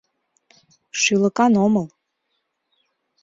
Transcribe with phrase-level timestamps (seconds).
[1.01, 1.87] —Шӱлыкан омыл...